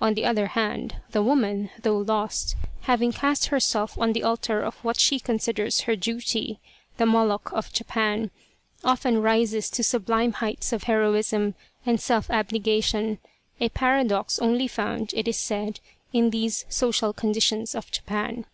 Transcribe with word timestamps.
On 0.00 0.14
the 0.14 0.24
other 0.24 0.46
hand, 0.46 0.98
the 1.10 1.20
woman, 1.20 1.68
though 1.82 1.98
lost, 1.98 2.54
having 2.82 3.10
cast 3.10 3.46
herself 3.46 3.98
on 3.98 4.12
the 4.12 4.22
altar 4.22 4.62
of 4.62 4.76
what 4.84 5.00
she 5.00 5.18
considers 5.18 5.80
her 5.80 5.96
duty 5.96 6.60
the 6.96 7.04
Moloch 7.06 7.50
of 7.52 7.72
Japan 7.72 8.30
often 8.84 9.20
rises 9.20 9.68
to 9.70 9.82
sublime 9.82 10.34
heights 10.34 10.72
of 10.72 10.84
heroism 10.84 11.56
and 11.84 12.00
self 12.00 12.30
abnegation, 12.30 13.18
a 13.58 13.68
paradox 13.68 14.38
only 14.38 14.68
found, 14.68 15.10
it 15.12 15.26
is 15.26 15.38
said, 15.38 15.80
in 16.12 16.30
these 16.30 16.64
social 16.68 17.12
conditions 17.12 17.74
of 17.74 17.90
Japan. 17.90 18.46